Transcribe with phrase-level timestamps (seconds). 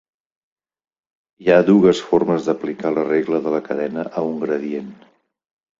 [1.43, 4.95] HI ha dues formes d'aplicar la regla de la cadena a un gradient.